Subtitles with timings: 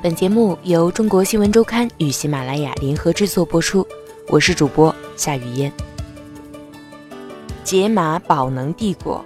[0.00, 3.84] 本节目由中国新闻周刊与喜马拉雅联合制作播出，
[4.28, 5.72] 我是主播夏雨嫣。
[7.64, 9.24] 解码宝能帝国，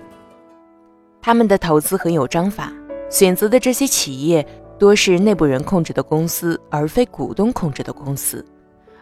[1.21, 2.73] 他们的投资很有章法，
[3.11, 4.47] 选择的这些企业
[4.79, 8.43] 多是内部人控制的公司，而非股东控制的公司，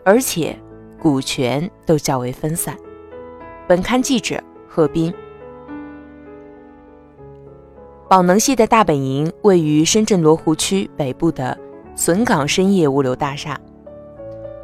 [0.04, 0.58] 而且
[1.00, 2.76] 股权都较为分散。
[3.68, 5.14] 本刊记者贺斌。
[8.10, 11.56] 宝能系的大本营位于深圳罗湖区北部的
[11.94, 13.56] 笋岗深业物流大厦。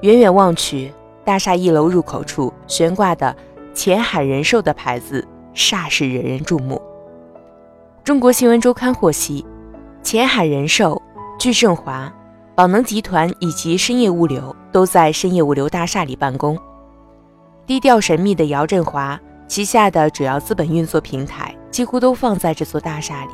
[0.00, 0.92] 远远望去，
[1.24, 3.36] 大厦一楼入口处悬挂的
[3.72, 6.82] 前海人寿的牌子煞是惹人注目。
[8.02, 9.46] 中国新闻周刊获悉，
[10.02, 11.00] 前海人寿、
[11.38, 12.12] 聚盛华、
[12.56, 16.58] 宝能集团以及深业物流都在深业物流大厦里办公。
[17.64, 21.55] 低调神秘的姚振华旗下的主要资本运作平台。
[21.70, 23.32] 几乎都放在这座大厦里，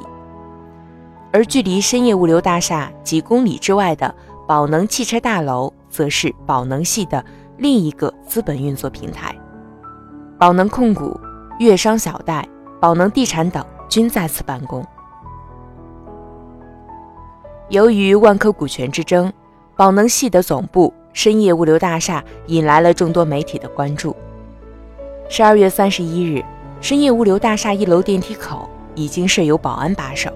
[1.32, 4.12] 而距离深业物流大厦几公里之外的
[4.48, 7.24] 宝能汽车大楼，则是宝能系的
[7.58, 9.34] 另一个资本运作平台。
[10.38, 11.18] 宝能控股、
[11.58, 12.46] 粤商小贷、
[12.80, 14.84] 宝能地产等均在此办公。
[17.68, 19.32] 由于万科股权之争，
[19.76, 24.16] 宝能系的总部深业物流大厦引来了众多媒体的关注。
[25.28, 26.44] 十二月三十一日。
[26.82, 30.32] 深业物流大厦一楼电梯口已经设有保安把守，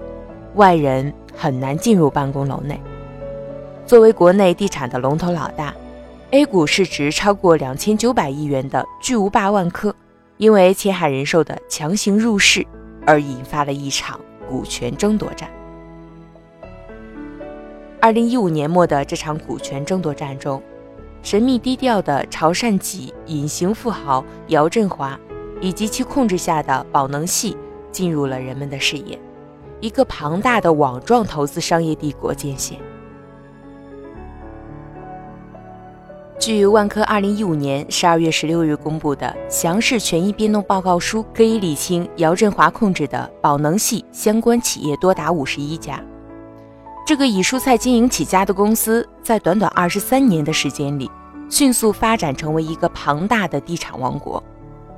[0.55, 2.79] 外人很难进入办公楼内。
[3.85, 5.75] 作为国内地产的龙头老大
[6.31, 9.93] ，A 股市值超过两千九百亿元的巨无霸万科，
[10.37, 12.65] 因为前海人寿的强行入市
[13.05, 15.49] 而引发了一场股权争夺战。
[17.99, 20.63] 二零一五年末的这场股权争夺战中，
[21.21, 25.19] 神秘低调的潮汕籍隐形富豪姚振华。
[25.61, 27.57] 以及其控制下的宝能系
[27.91, 29.19] 进入了人们的视野，
[29.79, 32.79] 一个庞大的网状投资商业帝国渐现。
[36.39, 45.99] 据万科二零一五年十二月十六日公布的详实权益变动报告书，可以理清姚振华控制的宝能系相关企业多达五十一家。
[47.05, 51.09] 这个以蔬菜经营起家的公司，在短短二十三年的时间里，
[51.49, 54.41] 迅速发展成为一个庞大的地产王国。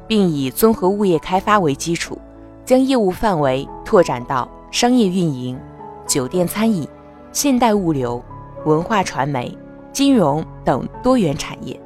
[0.10, 2.20] 并以综合物业开发为基础，
[2.66, 5.56] 将业务范围拓展到商业运营、
[6.08, 6.86] 酒店餐饮、
[7.32, 8.20] 现代物流、
[8.66, 9.56] 文化传媒、
[9.94, 11.80] 金融等多元产业，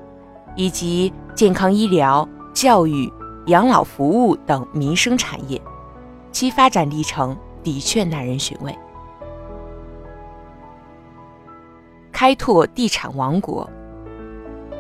[0.56, 3.12] 以及健康医疗、教育、
[3.48, 5.62] 养老服务等民生产业，
[6.32, 8.74] 其发展历程的确耐人寻味。
[12.10, 13.70] 开拓地产王国，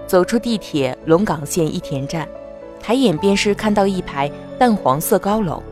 [0.07, 2.25] 走出地铁龙岗线一田站。
[2.83, 4.29] 抬眼便是看到一排
[4.59, 5.63] 淡黄色高楼，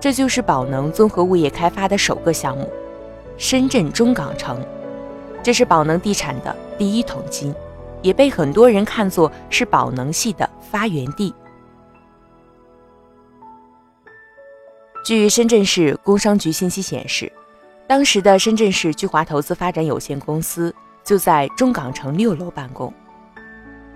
[0.00, 2.70] 这就是宝能综合物业开发的首个项目——
[3.36, 4.64] 深圳中港城。
[5.42, 7.52] 这是宝能地产的第一桶金，
[8.02, 11.34] 也被很多人看作是宝能系的发源地。
[15.04, 17.30] 据深圳市工商局信息显示，
[17.86, 22.90] 当时的深圳市聚华投资发展有限公司就在中港城六楼办公。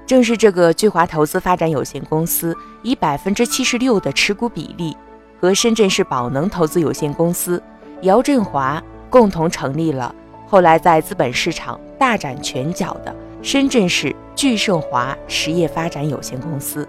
[0.09, 4.97] 正是这个聚华投资发展有限公司以百分之七十六的持股比例，
[5.39, 7.63] 和深圳市宝能投资有限公司
[8.01, 10.15] 姚振华共同成立了
[10.47, 16.89] 后来在资本市场大展拳脚的深圳市聚盛华实业发展有限公司。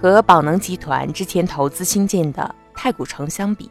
[0.00, 3.70] 和宝能集团之前投资兴建的太古城相比，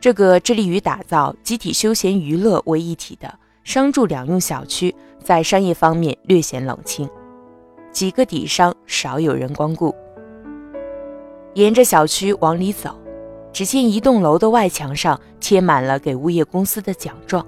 [0.00, 3.40] 这个致力于打造集体休闲娱乐为一体的。
[3.64, 7.08] 商住两用小区在商业方面略显冷清，
[7.92, 9.94] 几个底商少有人光顾。
[11.54, 12.90] 沿着小区往里走，
[13.52, 17.46] 只见一栋楼的外墙上贴满了给物业公司的奖状。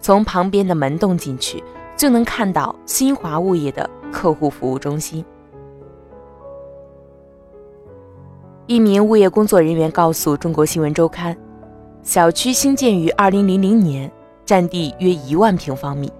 [0.00, 1.62] 从旁边的门洞进去，
[1.96, 5.24] 就能看到新华物业的客户服务中心。
[8.66, 11.36] 一名物业工作人员告诉中国新闻周刊
[12.04, 14.10] ：“小区兴建于二零零零年。”
[14.50, 16.12] 占地约一万平方米，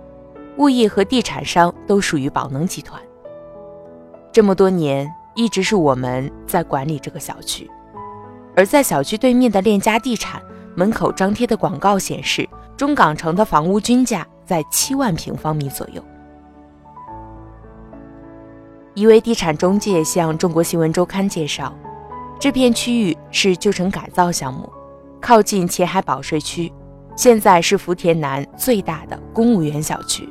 [0.59, 3.03] 物业和地产商都属于宝能集团。
[4.31, 7.69] 这么多年，一直是我们在管理这个小区。
[8.55, 10.41] 而在小区对面的链家地产
[10.77, 16.01] 门口张贴的广告显示，中港城的房屋均价在七万平方米左右。
[18.95, 21.75] 一位地产中介向中国新闻周刊介绍，
[22.39, 24.73] 这片区域是旧城改造项目，
[25.21, 26.73] 靠近前海保税区。
[27.21, 30.27] 现在是福田南最大的公务员小区。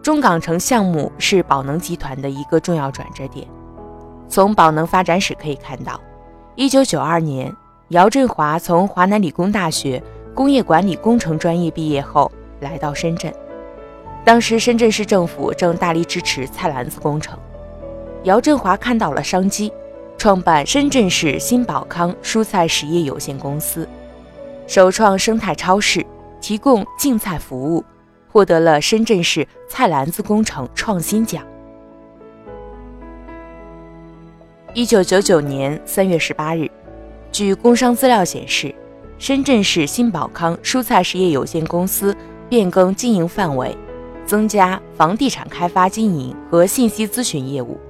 [0.00, 3.44] 中港城项目是宝能集团的一个重要转折点。
[4.28, 6.00] 从宝能发展史可以看到，
[6.54, 7.52] 一九九二年
[7.88, 10.00] 姚振华从华南理工大学
[10.32, 13.34] 工业管理工程专业毕业后，来到深圳。
[14.24, 17.36] 当时深圳市政府正大力支持菜篮子工程，
[18.22, 19.72] 姚振华看到了商机，
[20.16, 23.88] 创办深圳市新宝康蔬菜实业有限公司，
[24.68, 26.04] 首创生态超市，
[26.42, 27.82] 提供净菜服务，
[28.30, 31.42] 获得了深圳市菜篮子工程创新奖。
[34.74, 36.70] 一九九九年三月十八日。
[37.32, 38.74] 据工商资料显示，
[39.18, 42.14] 深圳市新宝康蔬菜实业有限公司
[42.46, 43.74] 变更经营范围，
[44.26, 47.80] 增加房地产开发经营和信息咨询业务。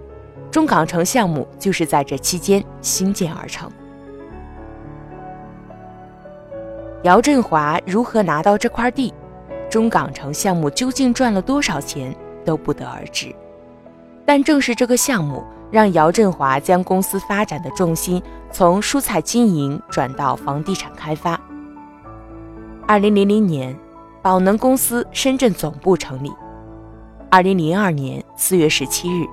[0.49, 3.69] 中港城项目就是在这期间兴建而成。
[7.05, 9.15] 姚振华如何拿到这块地？
[9.71, 12.15] 中港城项目究竟赚了多少钱
[12.45, 13.35] 都不得而知。
[14.25, 15.45] 但正是这个项目。
[15.71, 21.39] 让姚振华将公司发展的重心从蔬菜经营转到房地产开发。
[22.87, 23.77] 二零零零年，
[24.23, 26.33] 宝能公司深圳总部成立。
[27.31, 29.27] 二零零二年四月十七日，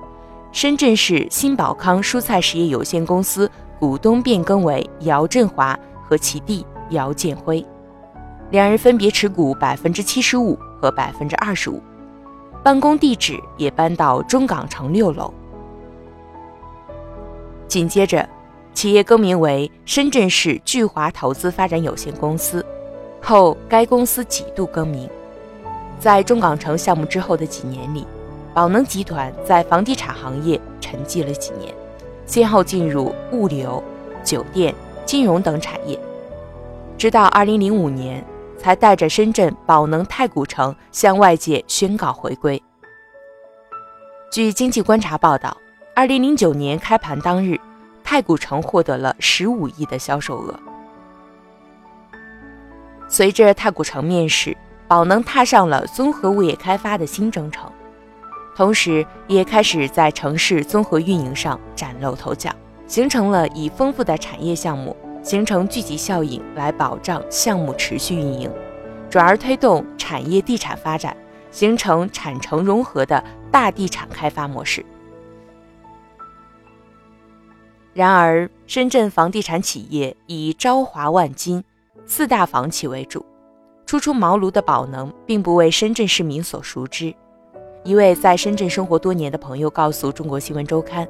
[0.52, 7.64] 深圳市新宝康蔬菜实业有限公司股东变更为姚振华和其弟姚建辉，
[8.50, 11.80] 两人分别持股百分之七十五和百分之二十五，
[12.62, 15.32] 办公地址也搬到中港城六楼。
[17.66, 18.28] 紧接着，
[18.72, 22.64] 企业更名为深圳市聚华投资发展有限公司，
[23.20, 25.08] 后该公司几度更名。
[25.98, 28.06] 在中港城项目之后的几年里，
[28.54, 31.74] 宝能集团在房地产行业沉寂了几年，
[32.26, 33.82] 先后进入物流、
[34.22, 34.74] 酒店、
[35.04, 35.98] 金融等产业，
[36.96, 38.24] 直到2005年
[38.58, 42.62] 才带着深圳宝能太古城向外界宣告回归。
[44.30, 45.56] 据经济观察报道。
[45.98, 47.58] 二零零九年开盘当日，
[48.04, 50.54] 太古城获得了十五亿的销售额。
[53.08, 54.54] 随着太古城面世，
[54.86, 57.72] 宝能踏上了综合物业开发的新征程，
[58.54, 62.50] 同时也开始在城市综合运营上崭露头角，
[62.86, 64.94] 形成了以丰富的产业项目
[65.26, 68.48] 形成聚集效应来保障项目持续运营，
[69.10, 71.16] 转而推动产业地产发展，
[71.50, 74.86] 形成产城融合的大地产开发模式。
[77.92, 81.64] 然而，深圳房地产企业以朝华万金
[82.06, 83.26] 四大房企为主，
[83.84, 87.12] 初出茅庐的宝能并不为深圳市民所熟知。
[87.82, 91.04] 一位在深圳生活多年的朋友告诉中国新闻周刊，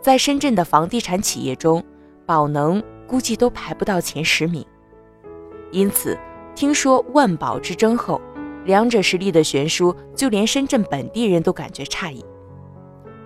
[0.00, 1.84] 在深圳的房地产企业中，
[2.26, 4.64] 宝能估计都排不到前十名。
[5.72, 6.16] 因此，
[6.54, 8.20] 听说万宝之争后，
[8.64, 12.24] 两者实力的悬殊，就连深圳本地人都感觉诧异。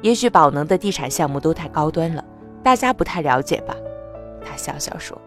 [0.00, 2.24] 也许宝能的地产项目都太高端了。
[2.62, 3.74] 大家不太了解吧？
[4.44, 5.20] 他笑笑说：“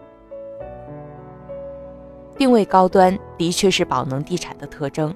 [2.36, 5.14] 定位高端的确是宝能地产的特征。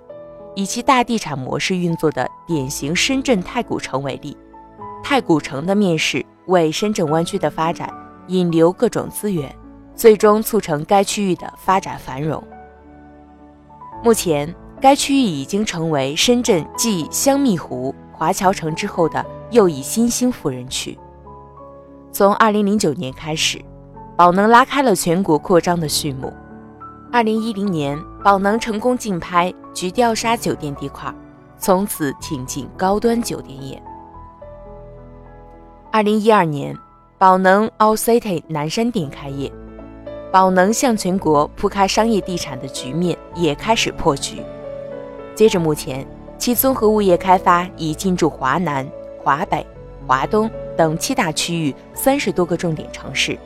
[0.54, 4.36] 以其大地产模式运作的典型深圳太古城为例，
[5.02, 7.88] 太古城的面世为深圳湾区的发展
[8.30, 9.54] 引流各种资源，
[9.94, 12.42] 最终促成该区域的发展繁荣。
[14.04, 20.96] 目前，该区域已经成为深圳继香蜜湖、华侨城之后的又一新兴富人区。”
[22.12, 23.60] 从二零零九年开始，
[24.16, 26.32] 宝能拉开了全国扩张的序幕。
[27.12, 31.12] 二零一零年，宝能成功竞拍菊钓沙酒店地块，
[31.58, 33.82] 从此挺进高端酒店业。
[35.92, 36.76] 二零一二年，
[37.20, 39.52] 宝能 All City 南山店开业，
[40.32, 44.40] 宝能向全国铺开商业地产的局面也开始破局。
[45.34, 46.06] 接着，目前
[46.38, 48.90] 其综合物业开发已进驻华南、
[49.22, 49.66] 华北、
[50.06, 50.50] 华东。
[50.78, 53.38] 等七大区域三十多个重点城市，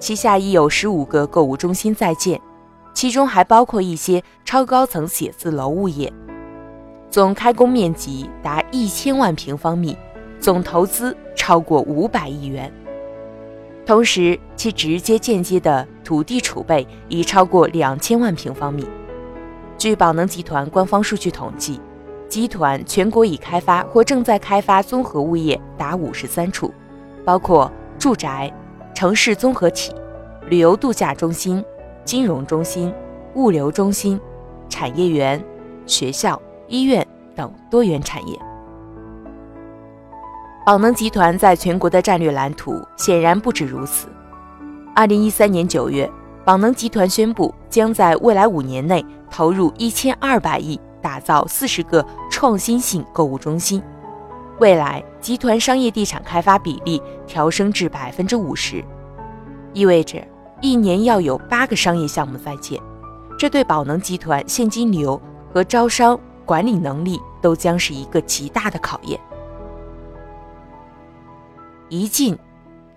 [0.00, 2.40] 旗下已有十五个购物中心在建，
[2.92, 6.12] 其中还包括一些超高层写字楼物业，
[7.08, 9.96] 总开工面积达一千万平方米，
[10.40, 12.72] 总投资超过五百亿元。
[13.86, 18.88] 同时，其直接间接的土地储备已超过两千万平方米。
[19.76, 21.80] 据宝能集团官方数据统计。
[22.26, 26.72] 集团全国已开发或正在开发综合物业达五十三处，
[27.24, 28.52] 包括住宅、
[28.92, 29.94] 城市综合体、
[30.48, 31.64] 旅游度假中心、
[32.04, 32.92] 金融中心、
[33.34, 34.18] 物流中心、
[34.68, 35.40] 产业园、
[35.86, 38.36] 学校、医院等多元产业。
[40.64, 44.08] 宝能集团在全国的战略蓝图显然不止如此。
[44.94, 46.10] 二零一三年九月，
[46.42, 50.80] 宝能集团宣布将在未来五年内投入一千二百亿。
[51.02, 53.82] 打造四十个创新性购物中心，
[54.58, 58.82] 未来集团商业地产开发比例调升至百分之五十，
[59.74, 60.16] 意味着
[60.62, 62.80] 一年要有八个商业项目在建，
[63.38, 65.20] 这对宝能集团现金流
[65.52, 69.20] 和招商管理能力都将是一个极大的考验。
[71.94, 72.36] 一进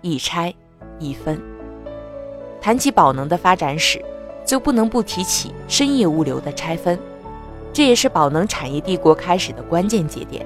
[0.00, 0.52] 一拆
[0.98, 1.40] 一分，
[2.60, 4.04] 谈起宝能的发展史，
[4.44, 6.98] 就不能不提起深业物流的拆分，
[7.72, 10.44] 这也是宝能产业帝国开始的关键节点。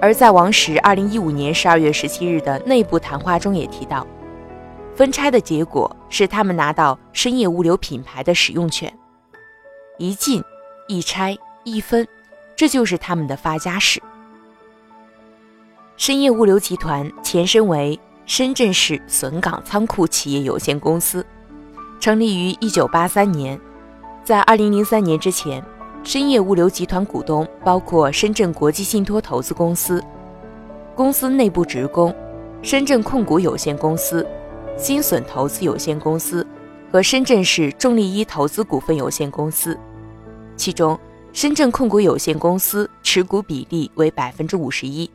[0.00, 4.04] 而在王石二零一五年十二月十七日的内部谈话中也提到，
[4.96, 8.92] 分拆的结果是他们拿到深业物流品牌的使用权，
[9.98, 10.42] 一进
[10.88, 12.04] 一拆一分，
[12.56, 14.02] 这就是他们的发家史。
[15.96, 21.24] 深业物流集团前身为深圳市笋岗仓库企业有限公司，
[22.00, 23.60] 成立于一九八三年。
[24.24, 25.62] 在二零零三年之前，
[26.02, 30.02] 深业物流集团股东包括深圳国际信托投资公司、
[30.96, 32.12] 公司内部职工、
[32.62, 34.26] 深圳控股有限公司、
[34.76, 36.44] 新笋投资有限公司
[36.90, 39.78] 和深圳市重利一投资股份有限公司。
[40.56, 40.98] 其中，
[41.32, 45.08] 深圳控股有限公司持股比例为百分之五十一。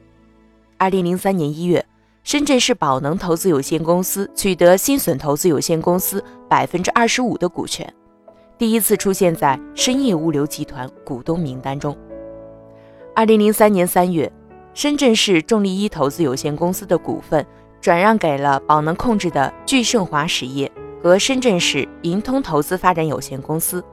[0.80, 1.84] 二零零三年一月，
[2.24, 7.92] 深圳市宝能投资有限公司取得新笋投资有限公司百分之二十五的股权，
[8.60, 11.98] 第一次出现在深业物流集团股东名单中。
[13.16, 14.32] 二零零三年三月，
[14.76, 17.44] 深圳市重力一投资有限公司的股份
[17.82, 23.84] 转让给了宝能控制的聚盛华实业和深圳市盈通投资发展有限公司，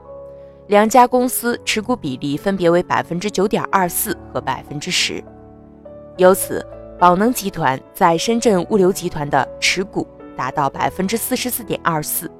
[0.67, 5.23] 两家公司持股比例分别为百分之九点二四和百分之十，
[6.17, 6.63] 由此。
[6.97, 12.31] 宝能集团在深圳物流集团的持股达到百分之四十四点二四。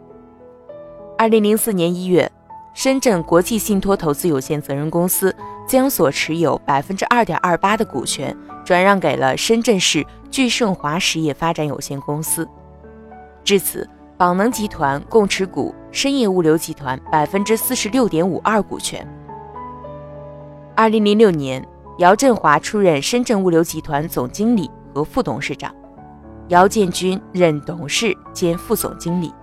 [1.18, 2.32] 二零零四年一月，
[2.74, 5.36] 深圳国际信托投资有限责任公司
[5.68, 12.48] 将所持有百分之二点二八的股权转让给了深圳市聚盛华实业发展有限公司。
[13.44, 19.06] 至此，宝能集团共持股深业物流集团百分之四十六点五二股权。
[20.76, 21.62] 二零零六年。
[22.00, 25.74] 姚振华出任深圳物流集团总经理和副董事长，
[26.50, 29.34] 姚建军任董事兼副总经理，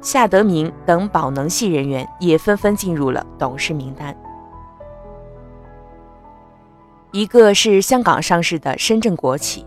[0.00, 4.16] 夏德明等宝能系人员也纷纷进入了董事名单。
[7.10, 9.66] 一个是香港上市的深圳国企，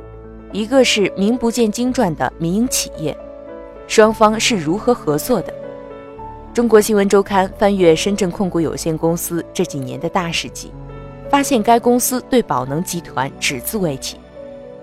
[0.54, 3.18] 一个是名不见经传的民营企业，
[3.86, 5.54] 双方是如何合作的？
[6.54, 10.72] 中国新闻周刊翻阅深圳控股有限公司这几年的大事记。
[11.30, 14.18] 发现该公司对宝能集团只字未提，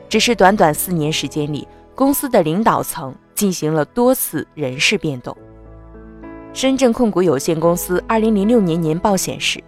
[0.09, 5.37] 只是短短四年时间里，公司的领导层进行了多次人事变动。
[6.53, 9.63] 深圳控股有限公司二零零六年年报显示，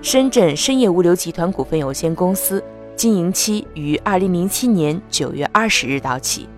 [0.00, 2.62] 深圳深业物流集团股份有限公司
[2.96, 6.48] 经营期于二零零七年九月二十日到期。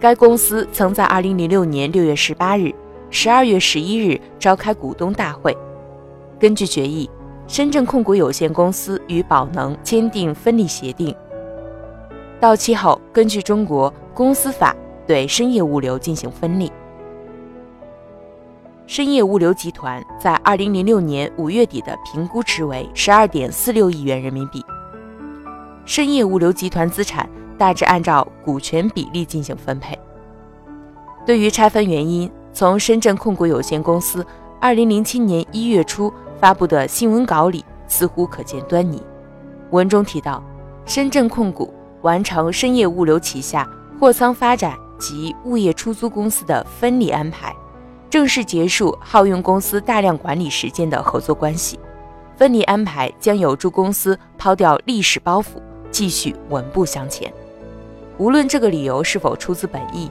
[0.00, 2.74] 该公司曾在二零零六年六月十八日、
[3.10, 5.56] 十二月十一日召开股东大会，
[6.38, 7.08] 根据决议。
[7.48, 11.16] 深圳控股有限公司与宝能签订分立协定，
[12.38, 14.76] 到期后根据中国公司法
[15.06, 16.70] 对深业物流进行分立。
[18.86, 24.62] 深业物流集团在二零零六年五月底的评估值为十二点四六亿元人民币。
[25.86, 27.26] 深业物流集团资产
[27.56, 29.98] 大致按照股权比例进行分配。
[31.24, 34.24] 对于拆分原因，从深圳控股有限公司
[34.60, 36.12] 二零零七年一月初。
[36.40, 39.02] 发布的新闻稿里似乎可见端倪。
[39.70, 40.42] 文中提到，
[40.86, 43.68] 深圳控股完成深业物流旗下
[43.98, 47.54] 货仓发展及物业出租公司的分离安排，
[48.08, 51.78] 正式结束耗用公司大量管理时间的合作关系。
[52.36, 57.32] 分离安排将有助公司抛掉历史包袱，继续稳步向前。
[58.16, 60.08] 无论这个理由是否出自本意，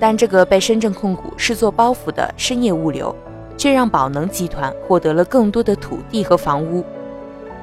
[0.00, 3.14] 但这个被深圳控股视作包袱的深业物流。
[3.56, 6.84] 却让宝能集团获得了更多的土地和房屋，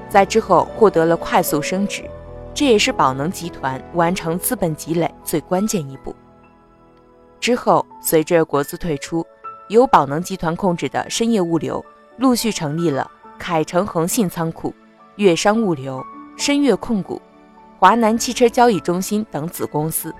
[0.10, 2.04] 在之后获得了快速升值，
[2.54, 6.16] 这也是宝能集团完成资本积累最关键一步。
[7.40, 9.26] 之后，随着国资退出，
[9.70, 11.84] 由宝能集团控制的深业物流
[12.18, 14.74] 陆续成立了凯城恒信仓库、
[15.16, 16.04] 粤商物流、
[16.38, 17.22] 深粤控股、
[17.78, 20.14] 华南汽车交易中心等子公司。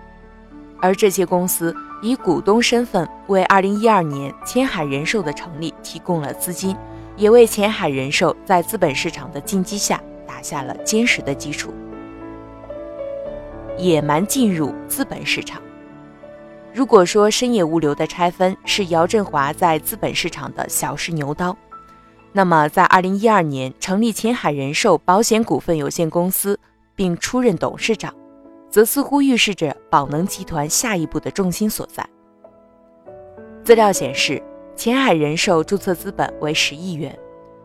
[0.82, 6.76] 而这些公司以股东身份为2012年前海人寿的成立提供了资金，
[7.18, 11.74] 也为前海人寿在资本市场的进击下打下了坚实的基础。
[13.78, 15.62] 野蛮进入资本市场。
[16.74, 21.58] 如果说深夜物流的拆分是姚振华在资本市场的小试牛刀，
[22.32, 26.60] 那么在2012年成立前海人寿保险股份有限公司
[26.96, 28.14] 并出任董事长。
[28.70, 32.08] 则似乎预示着宝能集团下一步的重心所在。
[33.64, 34.42] 资料显示，
[34.76, 37.18] 前海人寿注册资本为十亿元，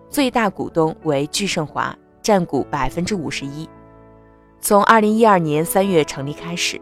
[0.08, 3.68] 最大股东为聚盛华，占股百分之五十一。
[4.60, 6.80] 从二零一二年三月成立开始，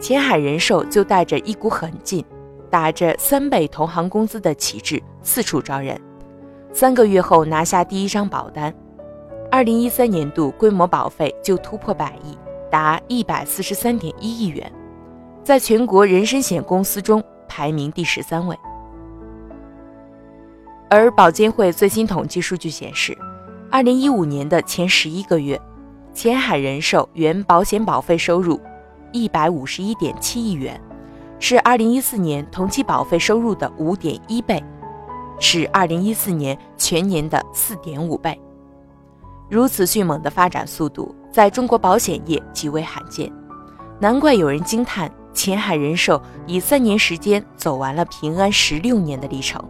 [0.00, 2.24] 前海人寿就带着一股狠劲，
[2.70, 6.00] 打着三倍同行工资的旗帜四处招人。
[6.72, 8.74] 三个月后拿下第一张保单，
[9.50, 12.36] 二零一三年度规模保费就突破百亿。
[12.74, 14.72] 达一百四十三点一亿元，
[15.44, 18.58] 在全国人身险公司中排名第十三位。
[20.90, 23.16] 而保监会最新统计数据显示，
[23.70, 25.56] 二零一五年的前十一个月，
[26.12, 28.60] 前海人寿原保险保费收入
[29.12, 30.80] 一百五十一点七亿元，
[31.38, 34.60] 是二零一四年同期保费收入的五点一倍，
[35.38, 38.36] 是二零一四年全年的四点五倍。
[39.48, 41.14] 如此迅猛的发展速度。
[41.30, 43.28] 在中国保险业极为罕见，
[43.98, 49.60] 难怪有人惊叹前海人寿以三年时间走完了平安十六年的历程。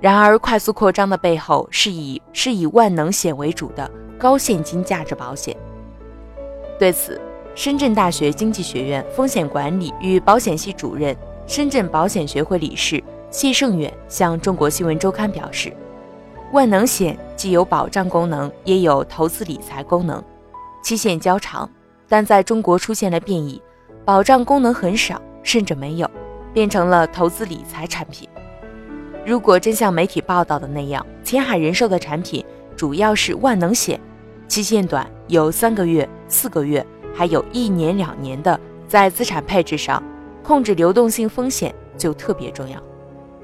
[0.00, 3.88] 然而，快速扩张的背后是以是以万能险为主的
[4.18, 5.56] 高现金价值保险。
[6.76, 7.20] 对此，
[7.54, 13.00] 深圳大学经济学院风险管理与保险系主任、深圳保险学会理事
[13.30, 15.72] 谢胜远向中国新闻周刊表示。
[16.52, 20.22] 万能险既有保障功能，也有投资理财功能，
[20.82, 21.68] 期限较长，
[22.06, 23.60] 但在中国出现了变异，
[24.04, 26.08] 保障功能很少，甚至没有，
[26.52, 28.28] 变成了投资理财产品。
[29.24, 32.44] 如果真像媒体报道的那样，前海人寿的产品
[32.76, 33.98] 主要是万能险，
[34.46, 40.02] 期限短，有三个月、四个月，还有一年、两年的，在资产配置上
[40.42, 42.78] 控制流动性风险就特别重要，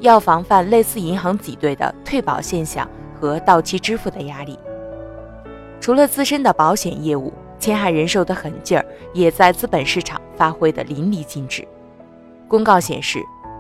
[0.01, 2.89] 要防范类似银行挤兑的退保现象。
[3.21, 4.57] 和到期支付的压力。
[5.81, 11.67] 除了自身的保险业务，前海人寿的狠劲儿也在资本市场发挥的淋漓尽致。
[12.47, 13.19] 公告显示，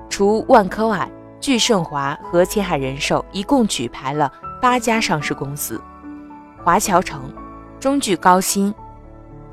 [0.08, 4.32] 除万科外，聚盛华和前海人寿一共举牌了
[4.62, 5.80] 八家上市公司：
[6.62, 7.32] 华侨城、
[7.80, 8.72] 中聚高新、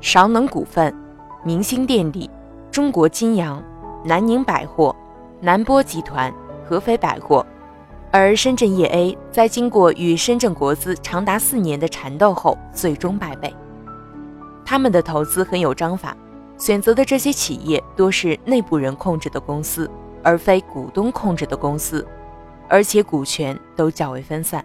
[0.00, 0.94] 韶能股份、
[1.42, 2.30] 明星电力、
[2.70, 3.60] 中国金阳、
[4.04, 4.94] 南宁百货、
[5.40, 6.32] 南波集团、
[6.66, 7.46] 合肥百货。
[8.10, 13.54] 而深圳业 A 在经过与深圳国资长达四年的缠斗后，最终败北。
[14.64, 16.16] 他们的投资很有章法，
[16.56, 19.90] 选择的这些企业多是内部人控制的公司，
[20.22, 22.06] 而非股东控制的公司，
[22.68, 24.64] 而且股权都较为分散。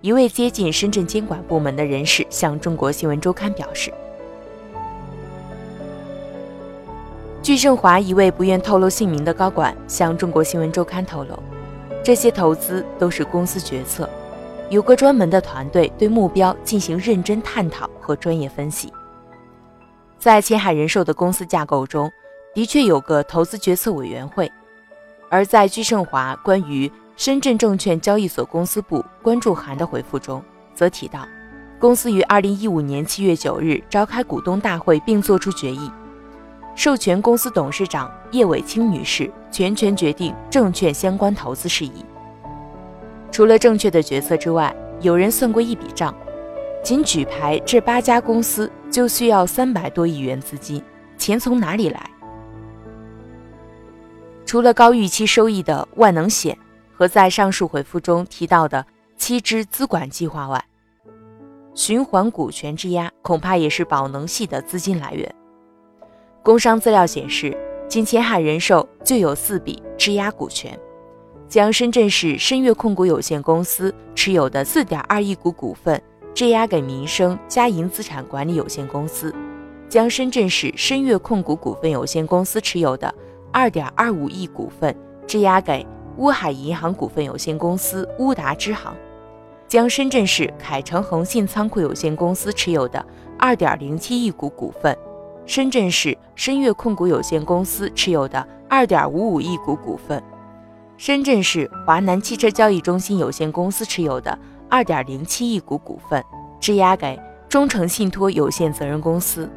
[0.00, 3.92] 一位接近深圳监管部门的人士向中国新闻周刊表示，
[7.42, 11.36] 据盛华一位不愿透露姓名的高管向中国新闻周刊透露。
[12.00, 14.08] 这些投资都是公司决策，
[14.70, 18.92] 有个专门的团队对目标进行认真探讨和专业分析。
[20.20, 22.08] 在前海人寿的公司架构中，
[22.54, 24.50] 的确有个投资决策委员会，
[25.28, 30.40] 而在居盛华关于深圳证券交易所公司部关注函的回复中，
[30.76, 31.26] 则提到，
[31.80, 35.90] 公司于二零一五年七月九日召开股东大会，并作出决议。
[36.74, 42.04] 授权公司董事长叶伟清女士全权决定证券相关投资事宜。
[43.30, 46.14] 除了正确的决策之外，有人算过一笔账，
[46.82, 50.82] 仅举牌这八家公司就需要三百多亿元资金，
[51.18, 52.10] 钱从哪里来？
[54.46, 56.56] 除了高预期收益的万能险
[56.94, 58.84] 和在上述回复中提到的
[59.16, 60.62] 七支资管计划外，
[61.74, 65.34] 循环股权质押恐怕也是宝能系的资金来源。
[66.44, 70.76] 工商资料显示，仅前海人寿就有四笔质押股权，
[71.48, 76.02] 将深圳市深粤控股有限公司持有的四点二亿股股份
[76.34, 79.32] 质押给民生嘉银资产管理有限公司，
[79.88, 83.14] 将深圳市深粤控股股份有限公司持有的
[83.52, 84.92] 二点二五亿股份
[85.28, 88.92] 质押给乌海银行股份有限公司乌达支行，
[89.68, 93.06] 将深圳市凯城恒信仓库有限公司持有的
[93.38, 94.98] 二点零七亿股股份。
[95.44, 100.22] 深圳市深悦控股有限公司持有的二点五五亿股股份，
[100.96, 104.38] 深圳市华南汽车交易中心有限公司持有的
[104.70, 106.24] 二点零七亿股股份，
[106.60, 109.50] 质押给中诚信托有限责任公司，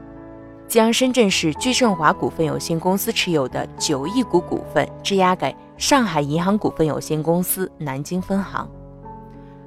[0.67, 8.69] 将深圳市聚盛华股份有限公司持有的九亿股股份质押给上海银行股份有限公司南京分行。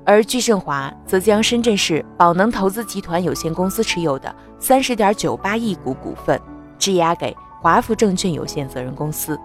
[0.09, 6.41] 而聚盛华则将深圳市宝能投资集团有限公司持有的三十点九八亿股股份
[6.79, 9.39] 质押给华福证券有限责任公司，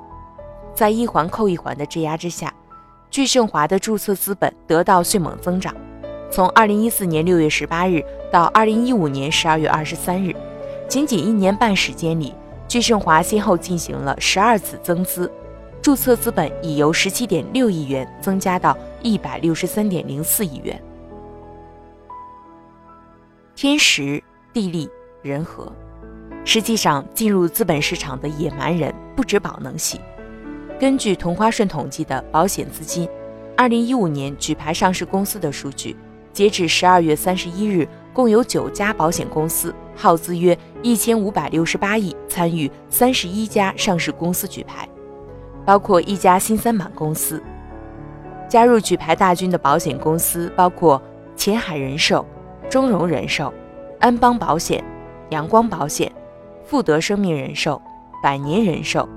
[0.74, 2.54] 在一环扣一环的质押之下，
[3.12, 5.76] 聚盛华的注册资本得到迅猛增长。
[6.32, 10.34] 从二零一四年六月十八日到二零一五年十二月二十三日，
[10.88, 12.34] 仅仅一年半时间里，
[12.70, 15.30] 聚盛华先后进行了十二次增资，
[15.82, 20.82] 注册资本已由十七点六亿元增加到一百六十三点零四亿元。
[23.54, 24.90] 天时、地利、
[25.22, 25.72] 人和，
[26.44, 30.00] 实际上进入资本市场的野蛮人不止宝能系。
[30.80, 33.08] 根据同花顺统计的保险资金，
[33.56, 35.96] 二零一五年举牌上市公司的数据，
[36.32, 44.90] 截至十二月三十一日，共有九家保险公司耗资约一千五百六十八亿，参与三十一家上市公司举牌，
[45.64, 47.42] 包括一家新三板公司。
[48.54, 51.02] 加入举牌大军的保险公司包括
[51.36, 52.24] 前海人寿、
[52.70, 53.52] 中融人寿、
[54.00, 54.84] 安邦保险、
[55.30, 56.12] 阳光保险、
[56.64, 57.82] 富德生命人寿、
[58.22, 59.10] 百年人寿、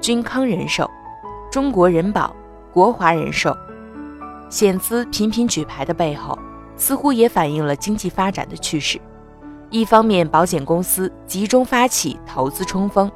[0.00, 0.88] 君康人寿。
[1.50, 2.32] 中国人保、
[2.72, 3.52] 国华人寿
[4.48, 6.38] 险资频频举牌的背后，
[6.76, 9.00] 似乎也反映了经济发展的趋势。
[9.70, 13.10] 一方面，保险公司集中发起投资冲锋，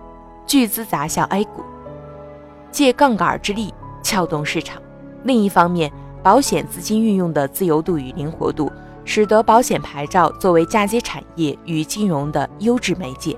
[0.44, 1.62] 巨资砸向 A 股，
[2.72, 4.82] 借杠杆之力撬动市场；
[5.28, 8.72] 另一方面，保险资金运用的自由度与灵活度，
[9.04, 13.36] 使得保险牌照作为嫁接产业与金融的优质媒介，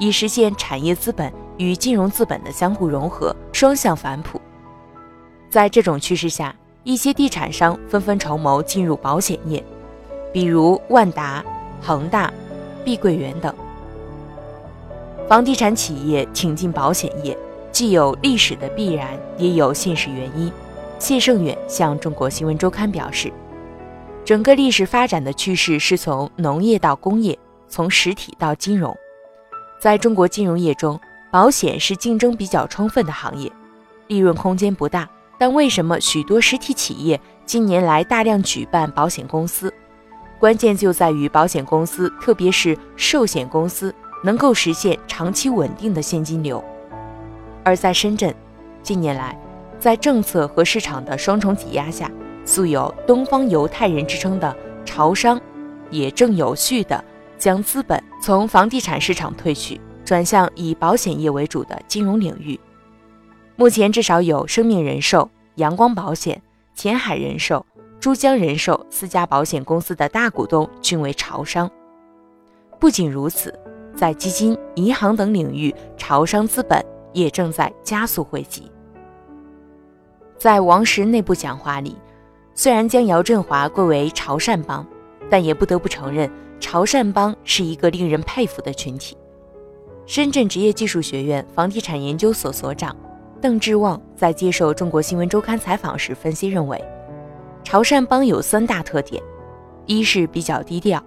[0.00, 1.32] 以实现产业资本。
[1.58, 4.40] 与金融资本的相互融合，双向反哺。
[5.50, 9.64] 在这种趋势下，一些地产商纷纷筹谋进入保险业，
[10.32, 11.44] 比如万达、
[11.82, 12.32] 恒大、
[12.84, 13.52] 碧桂园等。
[15.28, 17.36] 房地产企业挺进保险业，
[17.72, 20.52] 既有历史的必然，也有现实原因。
[20.98, 23.32] 谢胜远向中国新闻周刊表示，
[24.24, 28.94] 整个历史发展的趋势是从农业到工业，从实体到金融。
[29.80, 33.50] 在中国金融业中，保险是竞争比较充分的行业，
[34.08, 35.08] 利润空间不大。
[35.38, 39.72] 但为什么许多实体企业近年来大量举办保险公司？
[40.40, 46.62] 关键就在于保险公司，特别是寿险公司，能够实现长期稳定的现金流。
[47.62, 48.34] 而在深圳，
[48.82, 49.38] 近年来，
[49.80, 52.10] 在政策和市场的双重挤压下，
[52.44, 55.40] 素有“东方犹太人”之称的潮商，
[55.90, 57.02] 也正有序地
[57.38, 59.80] 将资本从房地产市场退去。
[60.04, 62.58] 转向以保险业为主的金融领域，
[63.56, 66.40] 目前至少有生命人寿、阳光保险、
[66.74, 67.66] 前海人寿、
[68.00, 71.70] 珠江人寿四家保险公司的大股东均为潮商。
[72.80, 73.52] 不仅如此，
[73.94, 78.72] 在基金、银行等领域，潮商资本也正在加速汇集。
[80.38, 81.96] 在王石内部讲话里，
[82.54, 84.86] 虽然将姚振华归为潮汕帮，
[85.28, 89.16] 但也不得不承认，潮汕帮是一个令人佩服的群体。
[90.06, 92.96] 深圳职业技术学院房地产研究所所长
[93.42, 96.82] 邓志旺在接受中国新闻周刊采访时分析认为，
[97.64, 99.20] 潮汕帮有三大特点：
[99.86, 101.02] 一是比较低调，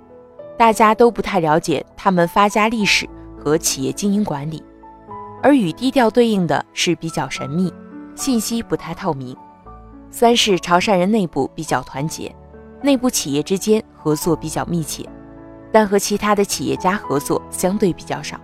[0.58, 3.08] 大家都不太了解他们发家历史
[3.40, 4.62] 和企业经营管理；
[5.42, 7.74] 而与低调对应的是比较神秘，
[8.16, 9.36] 信息不太透明；
[10.10, 12.34] 三是潮汕人内部比较团结，
[12.82, 15.08] 内部企业之间合作比较密切，
[15.72, 18.40] 但和其他的企业家合作相对比较少。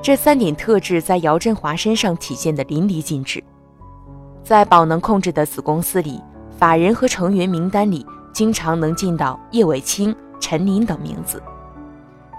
[0.00, 3.42] 这三点特质在姚振华身上体现得淋漓尽致。
[4.42, 6.20] 在宝能控制的子公司里，
[6.58, 11.40] 法人和成员名单里经常能见到叶伟清、陈林等名字。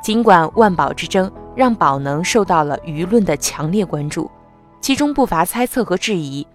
[0.04, 4.30] 尽管万宝之争让宝能受到了舆论的强烈关注，
[4.84, 6.46] 其中不乏猜测和质疑，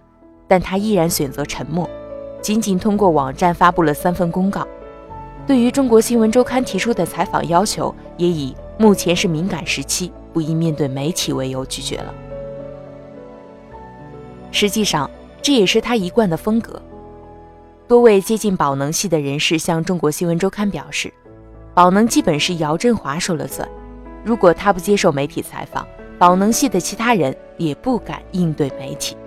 [0.47, 1.89] 但他依然选择沉默，
[2.43, 4.67] 仅仅通过网站发布了三份公告。
[5.47, 10.11] 对于中国新闻周刊提出的采访要求，也以目前是敏感时期。
[10.31, 12.13] 不宜面对媒体为由拒绝了。
[14.51, 15.09] 实际上，
[15.41, 16.79] 这也是他一贯的风格。
[17.87, 21.11] 多位接近宝能系的人士向中国新闻周刊表示，
[21.73, 23.67] 宝能基本是姚振华说了算。
[24.23, 25.83] 如果他不接受媒体采访，
[26.19, 29.17] 宝能系的其他人也不敢应对媒体。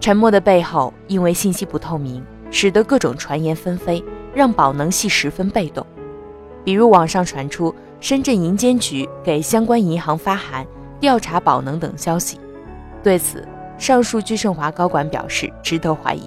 [0.00, 4.02] 沉默的背后，因为信息不透明，使得各种传言纷飞，
[4.34, 5.86] 让宝能系十分被动。
[6.64, 7.72] 比如网上传出。
[8.02, 10.66] 深圳银监局给相关银行发函
[10.98, 12.40] 调查宝能等消息，
[13.02, 13.46] 对此，
[13.76, 16.22] 上述聚盛华高管表示值得怀疑，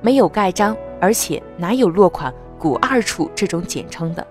[0.00, 4.26] 没有盖章，而且哪有落款“股二处”这种简称的，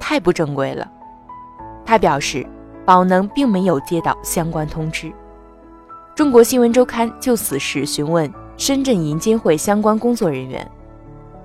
[0.00, 0.84] 太不正规了。
[1.86, 2.44] 他表示，
[2.84, 5.12] 宝能并没有接到相关通知。
[6.14, 10.70] 中国新闻周刊就此事询问深圳银监会相关工作人员，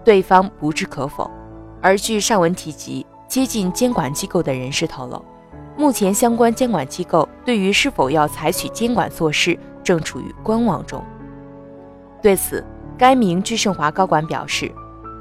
[0.03, 1.29] 对方不置可否，
[1.81, 3.05] 而据上文提及。
[3.27, 5.23] 接近监管机构的人士透露，
[5.77, 10.99] 目前相关监管机构对于是否要采取监管措施正处于观望中。
[12.23, 12.65] 对此，
[12.97, 14.71] 该名钜盛华高管表示，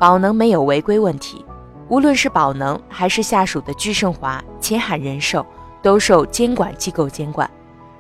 [0.00, 1.44] 宝能没有违规问题，
[1.90, 5.44] 无论是宝能还是下属的钜盛华、前海人寿，
[5.82, 7.48] 都受监管机构监管。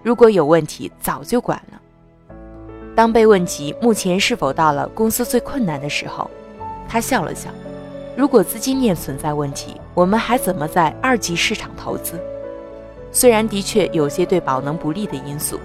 [0.02, 1.80] 如果有问题，早就管了。
[2.94, 6.30] 当被问及目前是否到了公司最困难的时候，
[6.88, 7.50] 他笑了笑。
[8.16, 12.18] 如果资金链存在问题，我们还怎么在二级市场投资？
[13.12, 15.60] 虽然的确有些对宝能不利的因素，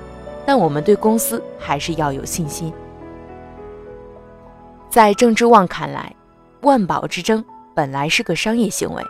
[0.46, 2.72] 但我们对公司还是要有信心。
[4.90, 6.14] 在郑之旺看来，
[6.62, 9.04] 万宝之争本来是个商业行为，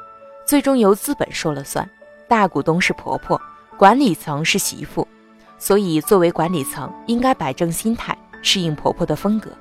[0.46, 1.88] 最终由资本说了算。
[2.28, 3.40] 大股东是婆婆，
[3.78, 5.08] 管理层是媳妇，
[5.58, 9.52] 所以作为管理层应该摆正心态，适应婆婆的风格。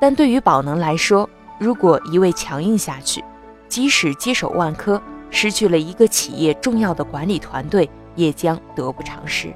[0.00, 3.24] 但对于宝能来说，如果一味强硬下去，
[3.68, 5.00] 即使接手万科，
[5.30, 9.52] 失去了一个企业重要的管理团队，也将得不偿失。